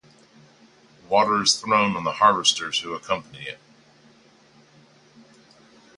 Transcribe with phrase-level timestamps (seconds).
[1.09, 3.59] Water is thrown on the harvesters who accompany it.